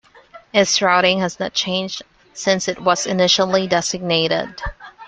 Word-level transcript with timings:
Its 0.51 0.81
routing 0.81 1.19
has 1.19 1.39
not 1.39 1.53
changed 1.53 2.01
since 2.33 2.67
it 2.67 2.81
was 2.81 3.05
initially 3.05 3.67
designated. 3.67 4.59